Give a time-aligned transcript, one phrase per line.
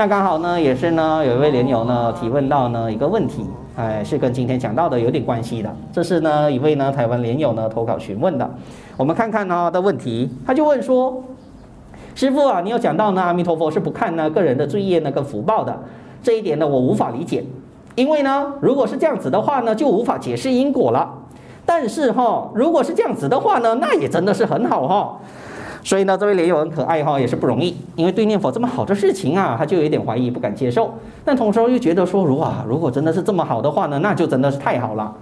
[0.00, 3.44] 那刚好呢，也是呢，有一位莲友呢提问到呢一个问题，
[3.76, 5.70] 哎，是跟今天讲到的有点关系的。
[5.92, 8.50] 这是呢一位呢台湾莲友呢投稿询问的。
[8.96, 11.22] 我们看看呢的问题，他就问说：
[12.14, 15.78] 师傅啊，你有讲到呢，阿弥陀佛是不看呢个人的罪业呢跟福报的，
[16.22, 17.44] 这一点呢我无法理解，
[17.94, 21.12] 因为呢如果是这样子的话呢，就无法解释因果了。
[21.66, 25.20] 但是哈，如果是这样子的话呢，那也真的是很好哈。
[25.82, 30.92] 所以呢，这位莲友很可爱哈，也是不容易，因为对念佛这么好的事情啊，他就有点怀疑，不敢接受。
[31.24, 35.14] 但同时又觉得说，哇，如果真的是这么好的话呢，那就真的是太好了。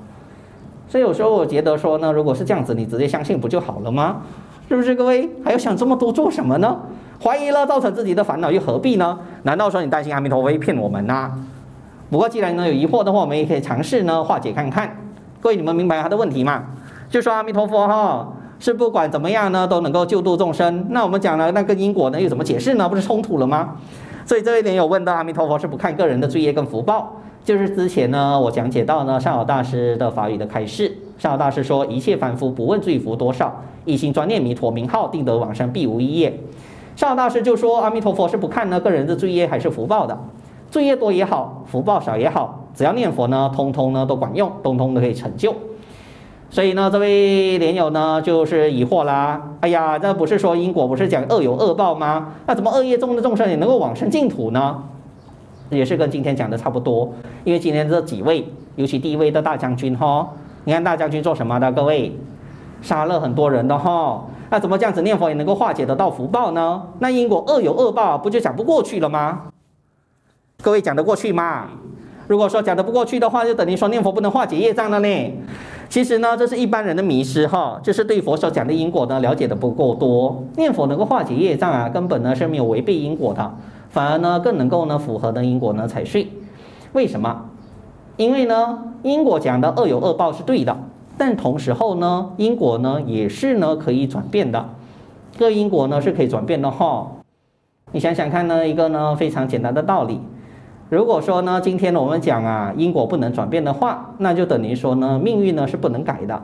[0.89, 4.23] 所以有时候我觉得说呢，如果是这样子，你直接相信不就好了吗？
[4.69, 5.31] 是不是各位？
[5.45, 6.77] 还要想这么多做什么呢？
[7.23, 9.19] 怀疑了，造成自己的烦恼，又何必呢？
[9.45, 11.33] 难道说你担心阿弥陀佛会骗我们呐、
[12.11, 14.97] 不过既然呢有疑惑的话，我们也可以尝试呢化解看看。
[15.41, 16.65] 各位，你们明白他的问题吗？
[17.09, 18.29] 就说阿弥陀佛哈。
[18.59, 20.87] 是不管怎么样呢，都能够救度众生。
[20.91, 22.89] 那我们讲了那个因果呢，又怎么解释呢？
[22.89, 23.77] 不是冲突了吗？
[24.25, 27.17] 所以这一点有问到阿弥陀佛是不看个人的罪业跟福报。
[27.45, 30.93] 就是之前呢，我讲解到呢，善导大师的法语的开示。
[31.17, 36.39] 善导大师说：一切凡夫不问罪福多少，一心专念弥陀名号，定得往生，必无一业。
[36.95, 40.19] 善导大师就说：阿弥陀佛是不看呢个人的罪业还是福报的，
[40.71, 45.55] 罪业多也好，福报少也好，只要念佛呢，通通呢都管用，通通都可以成就。
[46.51, 49.41] 所以呢，这位莲友呢就是疑惑啦。
[49.61, 52.35] 哎呀，这不是说因果不是讲恶有恶报吗？
[52.47, 54.83] 那怎么恶业中的众生也能够往生净土呢？
[55.69, 57.13] 也是跟今天讲的差不多。
[57.45, 58.47] 因为今天这几位，
[58.77, 60.27] 尤其第一位的大将军哈，
[60.65, 61.71] 你看大将军做什么的？
[61.73, 62.19] 各位，
[62.81, 64.25] 杀了很多人的哈。
[64.49, 66.83] 那怎么这样子念佛也能够化解得到福报呢？
[67.01, 69.43] 那因果恶有恶报，不就讲不过去了吗？
[70.63, 71.69] 各位讲得过去吗？
[72.27, 75.33] 如果说讲得不过去的话，就等于说念佛不能化解业障了呢。
[75.89, 80.45] 其实呢，这是一般人的迷失哈，就是对佛所讲的因果呢了解的不够多。
[80.57, 83.55] 念佛能够化解业障啊，根本呢是没有违背因果的，
[83.89, 86.27] 反而呢更能够呢符合的因果呢才是。
[86.93, 87.47] 为什么？
[88.19, 90.77] 因为呢因果讲的恶有恶报是对的，
[91.17, 94.69] 但同时候呢因果呢也是呢可以转变的，
[95.33, 97.13] 这个因果呢是可以转变的哈。
[97.93, 100.21] 你想想看呢，一个呢非常简单的道理。
[100.91, 106.43] 如果说呢，今天我们讲啊，因果不能转变的话，那就等于说呢，命运呢是不能改的。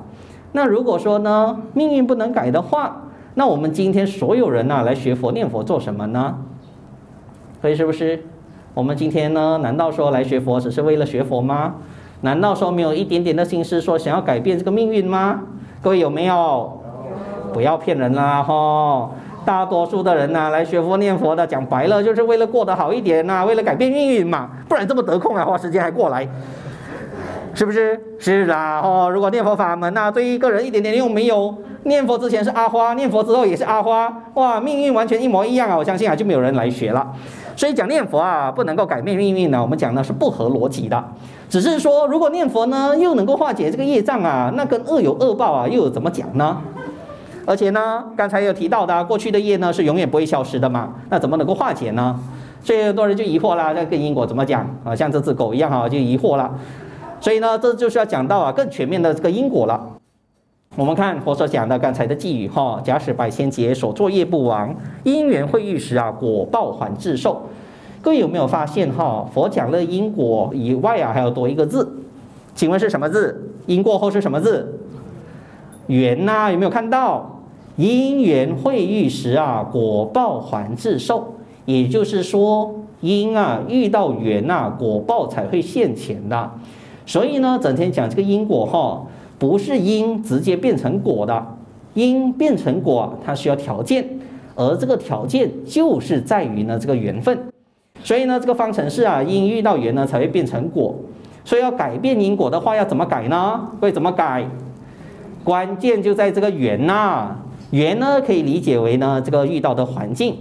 [0.52, 6.36] 那如果说呢，命运不能改的话，那我们今天所有人呢、啊，来学佛念佛做什么呢？
[7.62, 8.22] 所以是不是？
[8.74, 11.76] 我们今天呢，难道说来学佛只是为了学佛吗？
[12.20, 15.40] 难道说没有一点点的心思说想要改变这个命运吗？
[15.80, 16.80] 各位有没有？
[17.52, 19.12] 不要骗人啦，吼！
[19.44, 26.26] 大多数的人呐、啊，来学佛念佛的，讲白了就是为了过得好一点呐、为了改变命运嘛，不然这么得空啊，花时间还过来，
[27.54, 28.00] 是不是？
[28.18, 37.06] 是啦，哦，如果念佛法门呐、啊，对一个人一点点用没有，念佛之前是阿花，念佛之后也是阿花，哇，命运完全一模一样啊，我相信啊就没有人来学了。
[37.56, 41.04] 所以讲念佛啊，不能够改变命运呢，我们讲的是不合逻辑的，
[41.48, 46.56] 只是说如果念佛呢，又能够化解这个业障啊，那跟恶有恶报啊，又有怎么讲呢？
[47.46, 52.18] 而且呢，刚才有提到的，过去的业呢是永远不会消失的嘛，那怎么能够化解呢？
[52.62, 54.96] 所以很多人就疑惑啦，那跟因果怎么讲啊？
[54.96, 56.50] 像这只狗一样哈，就疑惑了。
[57.20, 59.86] 所以呢，这就是要讲到啊更全面的这个因果了。
[60.76, 67.42] 我们看佛所讲的刚才的偈语哈，假使百千劫所作业不亡，因缘会遇时啊，果报还自受。
[68.00, 69.28] 各位有没有发现哈？
[69.32, 71.96] 佛讲了因果以外啊，还有多一个字，
[72.54, 73.52] 请问是什么字？
[73.66, 74.80] 因过后是什么字？
[75.86, 77.33] 缘呐，有没有看到？
[77.76, 81.34] 因缘会遇时啊，果报还自受。
[81.66, 86.50] 也就是说，因啊遇到缘啊，果报才会现前的。
[87.06, 89.02] 所以呢，整天讲这个因果哈，
[89.38, 91.56] 不是因直接变成果的，
[91.94, 94.06] 因变成果它需要条件，
[94.54, 97.38] 而这个条件就是在于呢这个缘分。
[98.02, 100.94] 所以呢，这个方程式啊，因遇到缘呢才会变成果。
[101.46, 103.68] 所以要改变因果的话，要怎么改呢？
[103.80, 104.46] 会怎么改？
[105.42, 107.36] 关键就在这个缘呐。
[107.74, 110.36] 缘呢，可以理解为呢，这个遇到的环境，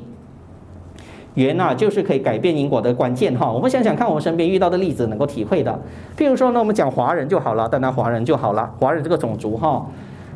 [1.34, 3.52] 缘啊，就是可以改变因果的关键哈。
[3.52, 5.82] 我们想想看，我们身边遇到的例子能够体会的，
[6.16, 9.88] 譬如说呢，我们讲华人就好了，单单华人就好了，华人这个种族哈，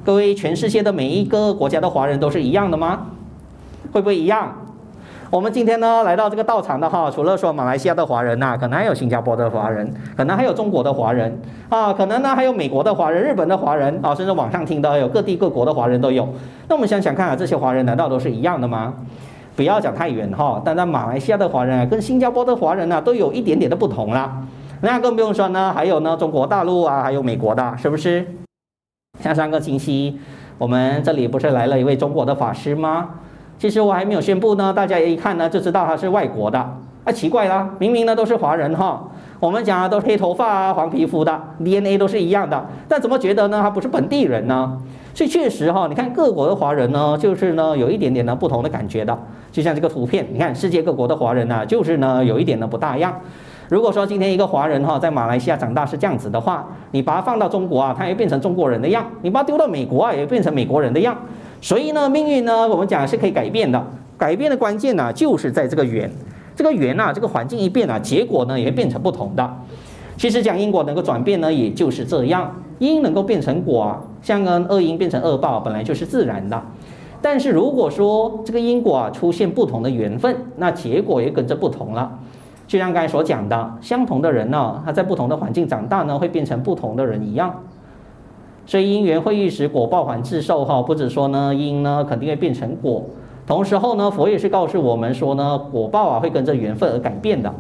[0.04, 3.12] 各位，全世界的每一个国家的华人都是一样的吗？
[3.92, 4.67] 会不会一样？
[5.30, 11.38] 我们今天呢来到这个道场的哈，除了说马来西亚的华人呐、可能还有新加坡的华人，可能还有中国的华人
[11.68, 16.28] 啊，可能呢还有美国的华人、日本的华人啊，甚至网上听的有各地各国的华人都有。
[16.70, 18.94] 那我们想想看啊，这些华人难道都是一样的吗？
[19.58, 24.42] 不要讲太远哈，单单马来西亚的华人啊，跟新加坡的华人呢、啊，都有一点点的不同啦。
[24.80, 28.26] 那更不用说呢，还有呢中国大陆啊，还有美国的，是不是？
[29.20, 30.20] 像上个星期
[30.58, 33.10] 我们这里不是来了一位中国的法师吗？
[33.60, 36.60] 其实我还没有宣布呢，大家一看呢就知道他是外国的
[37.04, 39.10] 啊，奇怪啦，明明呢都是华人哈，
[39.40, 44.78] 我们讲啊都黑头发啊、黄皮肤的，DNA 都是一样的，但怎么觉得呢他不是本地人呢？
[45.14, 49.18] 所以确实哈，你看各国的华人呢，就是呢有一点点的不同的感觉的，
[49.52, 53.20] 就像这个图片，你看世界各国的华人呢，就是呢有一点的不大样。
[53.70, 61.18] 如果说今天一个华人哈在马来西亚长大是这样子的话，你把他放到中国啊，他也变成中国人的样；你把他丢到美国啊，也变成美国人的样。
[61.60, 63.84] 所以呢，命运呢，我们讲是可以改变的，
[64.18, 66.10] 改变的关键呢，就是在这个缘。
[66.56, 69.54] 这个缘啊，这个环境一变啊，结果呢也会变成不同的。
[70.18, 76.60] 其实讲因果能够转变呢，也就是这样，因能够变成果，像跟恶因变成恶报，本来就是自然的。
[77.22, 82.20] 但是如果说这个因果啊出现不同的缘分，那结果也跟着不同了。
[82.68, 87.54] 就像刚才所讲的，相同的人呢，他在不同的环境长大呢，会变成不同的人一样。
[88.68, 93.02] 所以因缘会遇时，果报还自受哈，不止说呢因呢肯定会变成果。
[93.48, 97.52] 同时候呢，佛也是告诉我们说呢，果报啊会跟着缘分而改变的。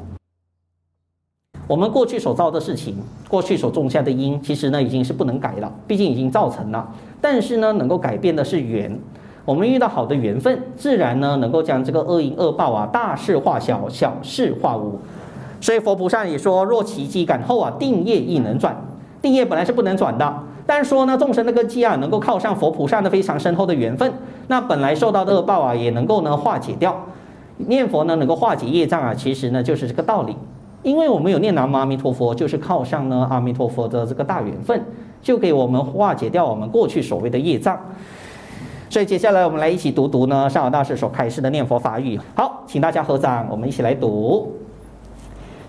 [1.65, 2.97] 我们过去所造的事情，
[3.29, 6.93] 过去所种下的因，其实呢已经是不能改了，毕竟已经造成了。
[7.21, 8.99] 但是呢，能够改变的是缘。
[9.45, 14.99] 我们遇到好的缘分，自然呢能够将这个恶因恶报啊，大事化小，小事化无。
[15.61, 18.75] 所以佛菩萨也说，若奇迹感后啊，定业亦能转。
[19.21, 20.43] 定业本来是不能转的。
[20.67, 24.13] 但说呢，众生的根基啊，能够靠上佛菩萨的非常深厚的缘分，
[24.47, 27.05] 那本来受到的恶报啊，也能够呢化解掉。
[27.55, 30.35] 念佛呢，能够化解业障啊，其实呢就是这个道理。
[30.83, 34.85] 因为我们有念南无阿弥陀佛，就是靠上呢阿弥陀佛的这个大缘分，
[35.21, 37.79] 就给我们化解掉我们过去所谓的业障。
[38.89, 42.19] 所以接下来我们来一起读读呢上首大师所开示的念佛法语。
[42.35, 44.53] 好，请大家合掌，我们一起来读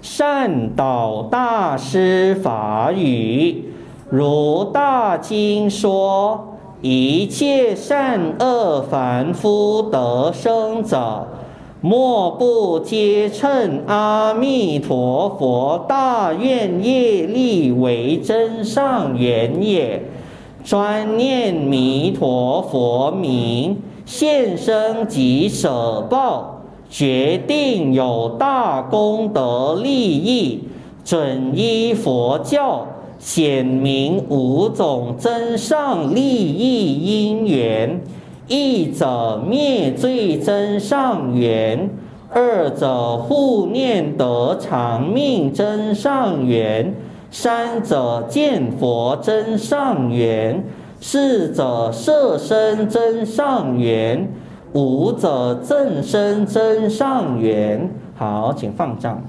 [0.03, 3.68] 善导大师法语。
[4.11, 11.27] 如大经说，一切善恶凡夫得生者，
[11.83, 20.03] 莫不皆称阿弥陀佛大愿业力为真上缘也。
[20.65, 23.77] 专念弥陀佛名，
[24.07, 30.65] 现生即舍报，决定有大功德利益，
[31.05, 32.87] 准依佛教。
[33.19, 38.01] 显明五种真上利益因缘，
[38.47, 41.91] 一者灭罪真上缘，
[42.31, 46.95] 二者护念得长命真上缘，
[47.31, 50.65] 三者见佛真上缘，
[51.01, 54.31] 四者摄身真上缘，
[54.75, 57.91] 五者正身真上缘。
[58.15, 59.23] 好，请放掌。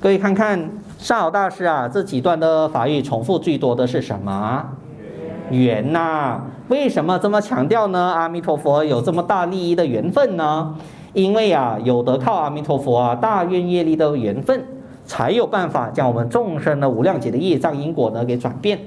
[0.00, 0.77] 各位看看。
[0.98, 4.64] 善好大师啊，这几段的法语重复最多的是什么？
[5.48, 8.12] 缘呐、为什么这么强调呢？
[8.16, 10.74] 阿弥陀佛有这么大利益的缘分呢？
[11.12, 14.60] 因为啊，有得靠阿弥陀佛啊大愿业力的缘分，
[15.04, 18.80] 才有办法将我们众生的无量劫的业障因果呢给转变。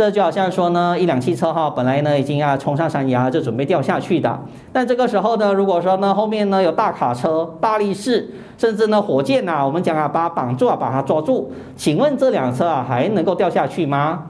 [0.00, 4.40] 这就好像说呢，一辆汽车哈，本来呢已经要冲上山崖，就准备掉下去的。
[4.72, 11.52] 但这个时候呢，如果说呢后面呢有大卡车、大力士，甚至呢火箭呐、我们讲啊，把它绑住啊，把它抓住。
[11.76, 14.22] 请问这辆车啊还能够掉下去吗？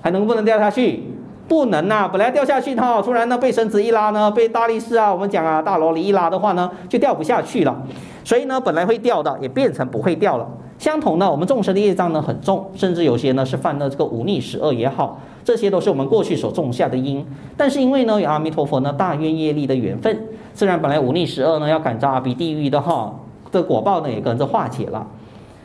[0.00, 1.02] 还能不能掉下去？
[1.48, 7.76] 不能呐、啊，本来掉下去哈，突然呢被绳子一拉呢，被大力士啊，我们讲啊大萝莉一拉的话呢，就掉不下去了。
[8.22, 10.46] 所以呢，本来会掉的，也变成不会掉了。
[10.84, 17.24] 相同呢，我们众生的业障呢很重，甚至有些呢是犯了这个五逆十恶也好，这些都是我们过去所种下的因。
[17.56, 20.14] 但是因为呢有阿弥陀佛呢大愿业力的缘分，
[20.52, 23.18] 自然本来五逆十恶呢要感召阿鼻地狱的哈，
[23.50, 25.06] 这果报呢也跟着化解了。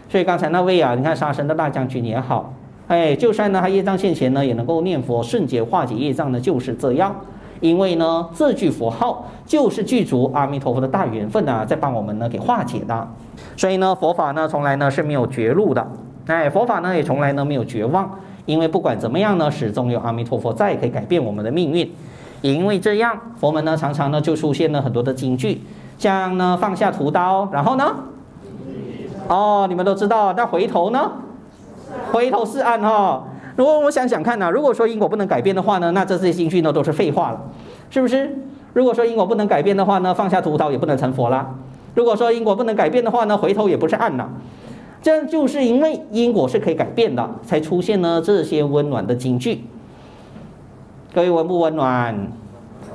[0.07, 2.53] 所以刚才那位啊，你看杀生的大将军也好，
[2.87, 7.13] 哎，就算呢他业障现前呢，也能够念佛瞬间化解业障呢，就是这样。
[7.59, 13.07] 因为呢这句佛号就是具足阿弥陀佛的大缘分啊，在帮我们呢给化解的。
[13.55, 15.85] 所以呢，佛法呢从来呢是没有绝路的，
[16.27, 21.89] 哎，佛法呢也从来呢没有绝望，因为不管怎么样呢，始终有阿弥陀佛在，可以改变我们的命运。
[22.41, 25.61] 也因为这样，佛门呢常常呢就出现了很多的金句，
[25.97, 27.95] 像呢放下屠刀，然后呢，
[29.27, 31.11] 哦，你们都知道，那回头呢，
[32.13, 33.23] 回头是岸哈、
[33.59, 37.41] 如果我想想看呢、如果说因果不能改变的话呢，那这些金句呢都是废话了，
[37.89, 38.33] 是不是？
[38.71, 41.53] 如果说因果不能改变的话呢，放下屠刀也不能成佛了。
[41.93, 44.29] 如果说因果不能改变的话呢，回头也不是岸了。
[45.01, 49.65] 这样就是因为因果是可以改变的，才出现了这些温暖的金句。
[51.13, 52.31] 各位温不温暖？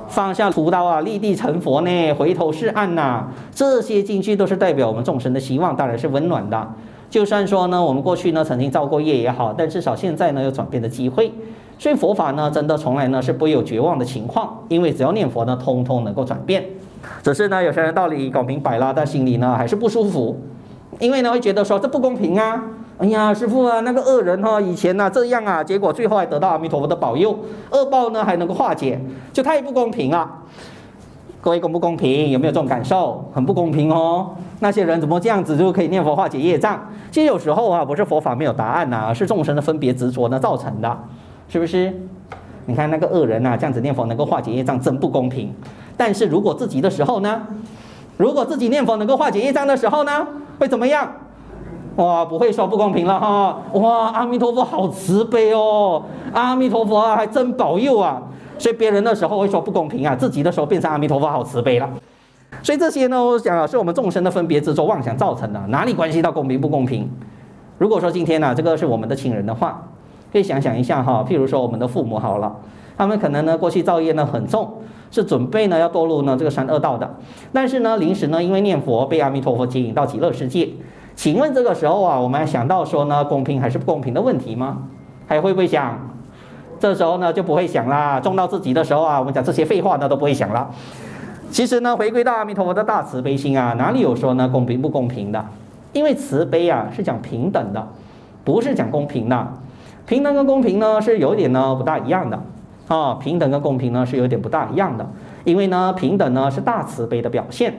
[0.07, 3.27] 放下屠刀啊，立地成佛呢，回头是岸呐。
[3.51, 6.67] 这些金句都是代表我们众生的希望，当然是温暖的。
[7.15, 11.31] 就算说呢，我们过去呢曾经造过业也好，但至少现在呢有转变的机会。
[11.79, 16.65] 所以佛法呢，真的从来呢是不会有绝望的情况，因为只要念佛呢，通通能够转变。
[17.23, 20.41] 只是呢，有些人道理搞明白了，但心里呢还是不舒服，
[20.99, 22.61] 因为呢会觉得说这不公平啊！
[22.97, 27.33] 哎呀，师父啊，那个恶人哈，以前呢这样啊，结果最后还得到阿弥陀佛的保佑，
[27.71, 28.99] 恶报呢还能够化解，
[29.31, 30.29] 就太不公平了。
[31.45, 32.31] 各位公不公平？
[32.31, 33.23] 有没有这种感受？
[33.31, 34.31] 很不公平哦！
[34.61, 36.89] 那些人怎么这样子就可以念佛化解业障？
[37.11, 40.97] 其实有时候啊，不是佛法没有答案呐、啊，是众生的分别执着呢造成的，
[41.47, 41.93] 是不是？
[42.65, 45.53] 你看那个恶人啊，这样子念佛能够化解业障，真不公平。
[45.95, 47.43] 但是如果自己的时候呢？
[48.17, 50.27] 如果自己念佛能够化解业障的时候呢？
[50.59, 51.07] 会怎么样？
[51.97, 53.59] 哇，不会说不公平了哈！
[53.73, 56.01] 哇，阿弥陀佛好慈悲哦，
[56.33, 58.19] 阿弥陀佛，还真保佑啊！
[58.57, 61.89] 所以别人的时候会说不公平啊，自己的时候变成阿弥陀佛好慈悲了。
[62.61, 67.09] 所以这些呢，我想啊，是我们众生的分别执着妄想造成的，哪里关系到公平不公平？
[67.77, 69.89] 如果说今天呢、这个是我们的亲人的话，
[70.31, 72.55] 可以想想一下哈，譬如说我们的父母好了，
[72.97, 74.75] 他们可能呢过去造业呢很重，
[75.11, 77.15] 是准备呢要堕入呢这个三恶道的，
[77.51, 80.69] 但是呢临时呢因为念佛被阿弥陀佛接引到极乐世界，
[81.13, 84.83] 请问这个时候啊，我们还想到说呢公平还是不公平的问题吗？
[85.27, 86.14] 还会不会想？
[86.79, 90.69] 这时候呢就不会想啦，中到自己的时候啊，我们讲这些废话呢都不会想了。
[91.51, 95.45] 其实呢，回归到阿弥陀佛的大慈悲心啊，哪里有说呢公平不公平的？
[95.93, 97.87] 因为慈悲啊是讲平等的，
[98.43, 99.47] 不是讲公平的。
[100.05, 102.39] 平等跟公平呢是有点呢不大一样的
[102.87, 105.07] 啊，平等跟公平呢是有点不大一样的。
[105.45, 107.73] 因为呢平等呢是大慈悲的表现，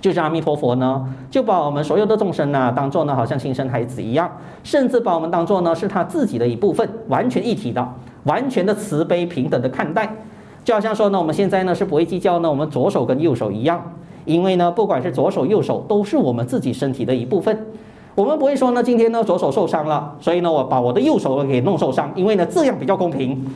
[0.00, 4.30] 就是阿弥陀佛呢就把我们所有的众生呢当做呢好像亲生孩子一样，
[4.62, 7.88] 甚至把我们当做呢是他自己的一部分，完全一体的。
[8.24, 10.16] 完全的慈悲平等的看待，
[10.64, 17.66] 就好像说呢，我们现在呢是不会计较呢，我们左手跟右手一样，因为呢，不管是左手右手都是我们自己身体的一部分，
[18.14, 23.46] 我们不会说呢，今天呢左手受伤了，所以呢我把我的右手给弄受伤，因为呢这样比较公平。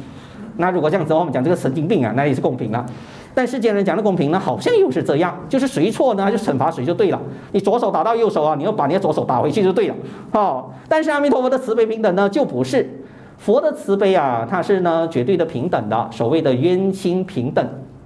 [0.57, 2.87] 那如果这样子的话，我们讲这个神经病啊，那也是公平了。
[3.35, 7.21] 但世间人讲的公平呢，好像又是这样，就是谁错呢就惩罚谁就对了。
[7.51, 9.95] 你左手打到右手啊，你要把你的左手打回去就对了。
[10.31, 13.04] 哦，但是阿弥陀佛的慈悲平等呢，就不是。
[13.45, 17.63] 佛的慈悲啊，它是呢绝对的平等的，所谓的冤亲平等，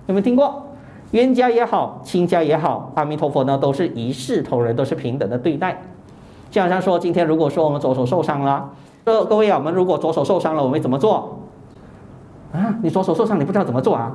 [0.09, 0.65] 有没有听过？
[1.13, 5.81] 冤家也好，亲家也好，阿弥陀佛呢都是一视同仁，都是平等的对待。
[6.51, 8.69] 就好像说，今天如果说我们左手受伤了，
[9.05, 11.39] 各各位啊，我们如果左手受伤了，我们怎么做？
[12.53, 14.11] 啊，你左手受伤，你不知道怎么做啊？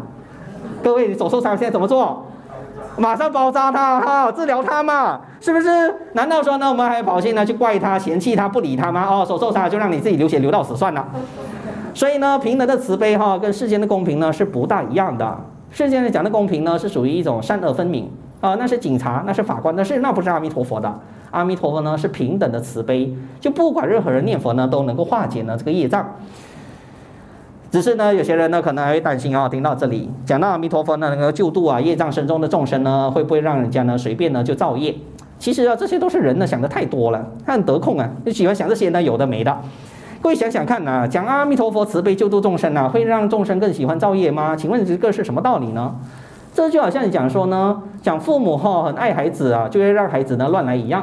[0.83, 2.25] 各位，你左手受伤现在怎么做？
[2.97, 5.93] 马上包扎他，哈，治疗他嘛，是不是？
[6.13, 9.05] 难道说呢，我们还跑进来去怪他、嫌弃他、不理他吗？
[9.09, 11.05] 哦，手受伤就让你自己流血流到死算了。
[11.93, 15.37] 所以呢，平等的慈悲哈，跟世间的公平呢是不大一样的。
[15.71, 20.93] 世间的讲的公平呢，是属于一种善恶分明啊，那是警察，那是法官，那是那不是阿弥陀佛的。
[21.31, 26.07] 阿弥陀佛呢是平等的慈悲，就不管任何人念佛呢，都能够化解呢这个业障。
[27.73, 34.93] 只是呢，有些人呢可能还会担心啊、哦，听到这里讲到阿弥陀佛呢，能够救度啊业障深重的众生呢，会不会让人家呢随便呢就造业？
[35.39, 39.57] 其实啊，这些都是人呢想的太多了，他很得空啊，就喜欢想这些呢有的没的。
[40.21, 44.55] 各位想想看啊，讲阿弥陀佛慈悲救度众生啊，会让众生更喜欢造业吗？
[44.55, 45.95] 请问这个是什么道理呢？
[46.53, 51.01] 这就好像你讲说呢，讲父母哈很爱孩子啊，就会让孩子呢乱来一样；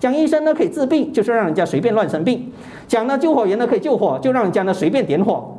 [0.00, 2.50] 讲医生呢可以治病，就是让人家随便乱生病；
[2.88, 5.54] 讲呢救火员呢可以救火，就让人家呢随便点火。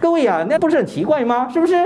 [0.00, 1.46] 各位啊，那不是很奇怪吗？
[1.52, 1.76] 是不是？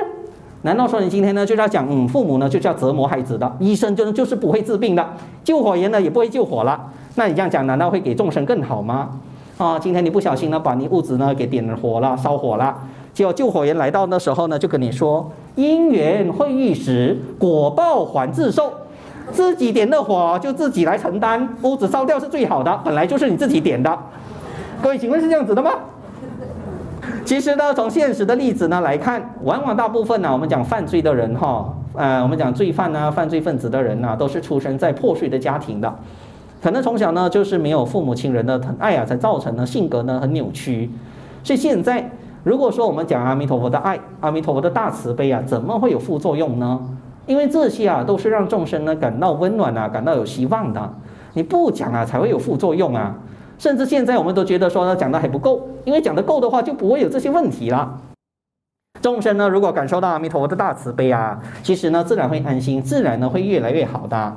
[0.62, 5.04] 难道说你今天呢就是要讲，嗯，父母呢就是要折磨孩子的，医生就就是不会治病的，
[5.42, 6.80] 救火员呢也不会救火了？
[7.16, 9.10] 那你这样讲，难道会给众生更好吗？
[9.58, 12.74] 啊，今天你不小心呢把你屋子呢给点火了，烧火了，
[13.12, 18.72] 结果救火员来到的时候呢就跟你说，因缘会遇时，果报还自受，
[19.32, 23.98] 自己点的火就自己来承担，屋子烧掉是最好的，本来就是你自己点的。
[24.80, 25.72] 各位，请问是这样子的吗？
[27.24, 35.92] 其实呢，从现实的例子呢来看，往往大部分呢，我们讲犯罪的人哈，呃，我们讲罪犯啊，犯罪分子的人呐，都是出生在破碎的家庭的，
[36.62, 40.90] 可能从小呢就是没有父母亲人的疼爱啊，才造成呢性格呢很扭曲。
[41.42, 42.10] 所以现在
[42.42, 46.78] 如果说我们讲阿弥陀佛的爱，阿弥陀佛的大慈悲啊，怎么会有副作用呢？
[47.26, 50.92] 因为这些啊都是让众生呢感到温暖啊，感到有希望的。
[51.32, 53.14] 你不讲啊，才会有副作用啊。
[53.58, 58.00] 甚至现在我们都觉得说呢，讲的还不够，因为讲的够的话，就不会有这些问题了。
[59.00, 64.36] 众生呢，如果感受到阿弥陀佛的大慈悲啊，其实呢，自然会安心，自然呢会越来越好的。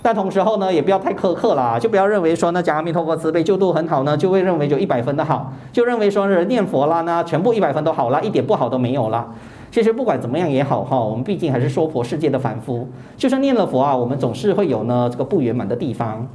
[0.00, 9.32] 但同时候呢，也不要太苛刻了，就不要认为说呢，讲阿弥陀佛慈悲救度很好呢，就会认为就一百分的好，就认为说人念佛啦呢，全部一百分都好了，一点不好都没有了。
[9.70, 16.26] 其实不管怎么样也好哈，我们毕竟还是娑婆世界的凡夫，就算念了佛啊，我们总是会有呢这个不圆满的地方，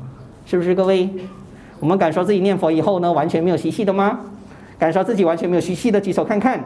[0.45, 1.09] 是不是各位？
[1.79, 4.19] 我们敢说自己念佛以后呢，完全没有习气的吗？
[4.79, 6.63] 敢说自己完全没有习气的举手看看。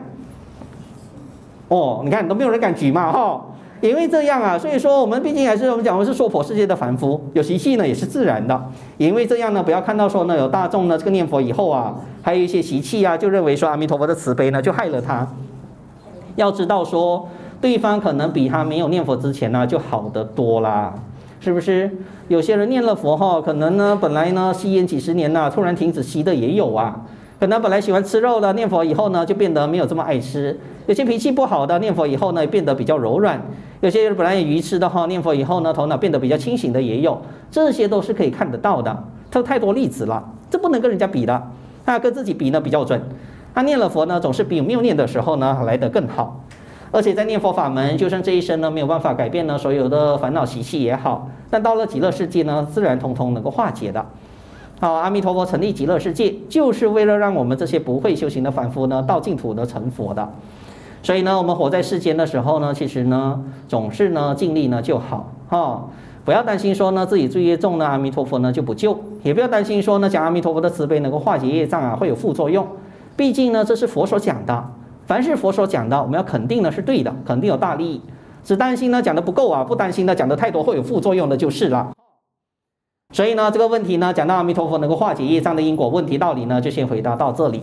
[1.70, 3.42] 哦，你看都没有人敢举嘛，哈。
[3.82, 8.64] 因为这样啊，所以说我们毕竟还是我们讲的是娑婆世界的凡夫，有习气呢也是自然的。
[8.98, 15.28] 因为这样呢，不要看到说呢有大众呢这个念佛以后啊，还有一些习气啊，就认为说阿弥陀佛的慈悲呢就害了他。
[16.36, 17.28] 要知道说
[17.60, 20.94] 对方可能比他没有念佛之前呢就好得多啦，
[21.44, 21.90] 是不是？
[22.28, 27.02] 有些人念了佛哈，可能呢本来呢吸烟几十年呐，突然停止吸的也有啊。
[27.40, 30.56] 可能本来喜欢吃肉的，念佛以后呢就变得没有这么爱吃。
[30.86, 33.42] 有些脾气不好的，念佛以后呢变得比较柔软。
[33.80, 37.20] 有些人本来也愚痴的哈，念佛以后呢，头脑变得比较清醒的也有，
[37.50, 39.04] 这些都是可以看得到的。
[39.32, 41.42] 这太多例子了，这不能跟人家比的。
[41.86, 43.02] 那跟自己比呢比较准。
[43.56, 46.46] 他念了佛呢，总是比没有念的时候呢来得更好。
[46.92, 54.06] 而且在念佛法门，就算这一生呢没有办法改变呢所有的烦恼习气也好，但到了极乐世界呢，自然通通能够化解的。
[54.80, 60.28] 好，阿弥陀佛成立极乐世界，就是为了让我们这些不会修行的凡夫呢到净土呢成佛的。
[61.04, 65.88] 所以呢，我们活在世间的时候呢，其实呢，总是呢尽力呢就好哈、
[66.26, 72.68] 不要担心说呢自己罪业重呢，阿弥陀佛呢就不救，也不要担心说呢讲阿弥陀佛的慈悲能够化解业障啊，会有副作用。
[73.16, 74.64] 毕竟呢，这是佛所讲的，
[75.12, 78.02] 凡是佛所讲的，我们要肯定呢是对的，肯定有大利益。
[78.46, 81.92] 只担心呢讲的不够啊，不担心呢讲的太多会有副作用的就是了。
[83.12, 87.62] 所以呢，这个问题呢讲到阿弥陀佛能够化解业障的因果问题道理呢，就先回答到这里。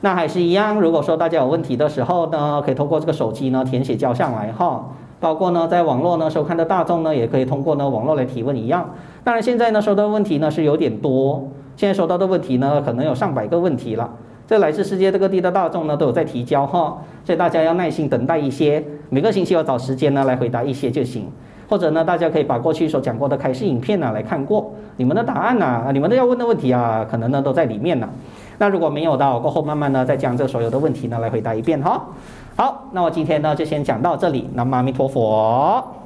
[0.00, 4.88] 那还是一样，如果说大家有问题的时候呢，可以通过这个手机呢填写交上来哈。
[5.20, 8.90] 包括呢在网络呢收看的大众呢，也可以通过呢网络来提问一样。
[9.22, 14.10] 当然现在呢收到的问题呢是有点多，现在收到的问题呢可能有上百个问题了。
[14.50, 21.30] 这来自世界各地的大众呢都有在提交哈，所以大家要耐心等待一些，每个星期要找时间呢来回答一些就行。
[21.68, 28.08] 或者呢大家可以把过去所讲过的开示影片呢来看过，你们的答案呐，你们都要问的问题啊，可能呢都在里面呢。
[28.58, 32.04] 那如果没有的，过后慢慢呢再将这所有的问题呢来回答一遍哈。
[32.56, 34.50] 好，那我今天呢就先讲到这里。
[34.54, 35.99] 南无阿弥陀佛。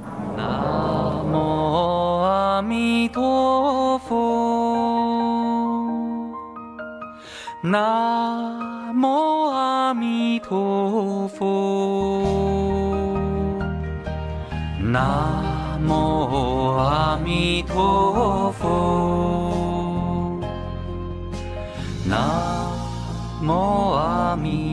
[7.67, 12.23] 南无阿弥陀佛。
[14.79, 20.39] 南无阿弥陀佛。
[22.07, 22.21] 南
[23.41, 24.64] 无阿弥。